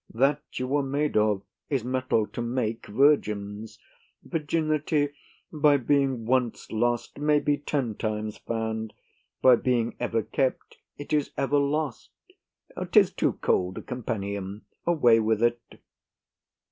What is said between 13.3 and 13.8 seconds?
cold